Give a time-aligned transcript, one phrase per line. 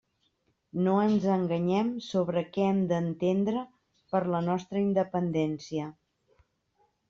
[0.85, 3.61] No ens enganyem sobre què hem d'entendre
[4.15, 5.89] per la nostra independència.